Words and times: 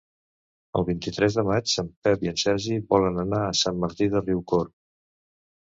El 0.79 0.85
vint-i-tres 0.87 1.35
de 1.39 1.43
maig 1.49 1.75
en 1.83 1.91
Pep 2.07 2.25
i 2.27 2.31
en 2.33 2.39
Sergi 2.45 2.79
volen 2.95 3.25
anar 3.27 3.43
a 3.51 3.55
Sant 3.63 3.81
Martí 3.85 4.09
de 4.15 4.25
Riucorb. 4.27 4.75